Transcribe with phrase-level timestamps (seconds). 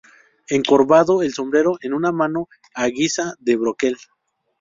[0.49, 3.97] encorvado, el sombrero en una mano a guisa de broquel